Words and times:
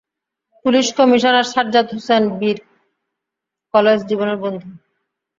Police 0.65 0.87
commissioner 0.97 1.45
Sajjad 1.53 1.87
Hossain 1.93 2.23
তাঁর 2.31 2.57
college 3.73 3.99
জীবনের 4.09 4.37
বন্ধু। 4.43 4.67